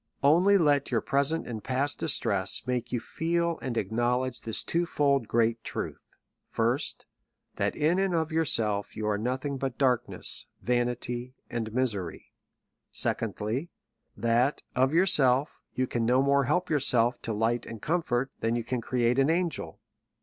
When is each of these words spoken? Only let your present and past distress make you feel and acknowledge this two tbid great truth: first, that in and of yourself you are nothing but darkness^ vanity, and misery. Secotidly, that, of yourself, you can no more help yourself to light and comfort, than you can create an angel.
Only 0.23 0.57
let 0.57 0.89
your 0.89 0.99
present 1.01 1.45
and 1.45 1.63
past 1.63 1.99
distress 1.99 2.65
make 2.65 2.91
you 2.91 2.99
feel 2.99 3.59
and 3.61 3.77
acknowledge 3.77 4.41
this 4.41 4.63
two 4.63 4.87
tbid 4.87 5.27
great 5.27 5.63
truth: 5.63 6.15
first, 6.49 7.05
that 7.57 7.75
in 7.75 7.99
and 7.99 8.15
of 8.15 8.31
yourself 8.31 8.97
you 8.97 9.07
are 9.07 9.19
nothing 9.19 9.59
but 9.59 9.77
darkness^ 9.77 10.47
vanity, 10.59 11.35
and 11.51 11.71
misery. 11.71 12.33
Secotidly, 12.91 13.69
that, 14.17 14.63
of 14.75 14.91
yourself, 14.91 15.61
you 15.75 15.85
can 15.85 16.03
no 16.03 16.23
more 16.23 16.45
help 16.45 16.67
yourself 16.67 17.21
to 17.21 17.31
light 17.31 17.67
and 17.67 17.79
comfort, 17.79 18.31
than 18.39 18.55
you 18.55 18.63
can 18.63 18.81
create 18.81 19.19
an 19.19 19.29
angel. 19.29 19.79